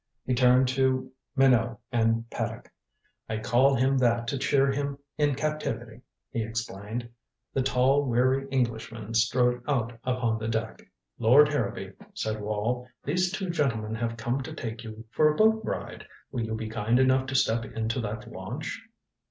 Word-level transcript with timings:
He 0.25 0.33
turned 0.33 0.67
to 0.69 1.11
Minot 1.35 1.77
and 1.91 2.27
Paddock. 2.31 2.71
"I 3.29 3.37
call 3.37 3.75
him 3.75 3.99
that 3.99 4.27
to 4.29 4.39
cheer 4.39 4.71
him 4.71 4.97
in 5.15 5.35
captivity," 5.35 6.01
he 6.31 6.41
explained. 6.41 7.07
The 7.53 7.61
tall 7.61 8.03
weary 8.05 8.49
Englishman 8.49 9.13
strode 9.13 9.61
out 9.67 9.91
upon 10.03 10.39
the 10.39 10.47
deck. 10.47 10.81
"Lord 11.19 11.49
Harrowby," 11.49 11.93
said 12.15 12.41
Wall, 12.41 12.87
"these 13.03 13.31
two 13.31 13.51
gentlemen 13.51 13.93
have 13.93 14.17
come 14.17 14.41
to 14.41 14.55
take 14.55 14.83
you 14.83 15.05
for 15.11 15.31
a 15.31 15.35
boat 15.35 15.61
ride. 15.63 16.07
Will 16.31 16.41
you 16.41 16.55
be 16.55 16.67
kind 16.67 16.97
enough 16.97 17.27
to 17.27 17.35
step 17.35 17.63
into 17.63 18.01
that 18.01 18.27
launch?" 18.27 18.81